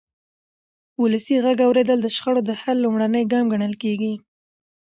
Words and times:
ولسي 1.01 1.35
غږ 1.45 1.57
اورېدل 1.67 1.99
د 2.03 2.07
شخړو 2.15 2.41
د 2.45 2.51
حل 2.61 2.77
لومړنی 2.81 3.23
ګام 3.31 3.45
ګڼل 3.53 3.73
کېږي 3.83 4.13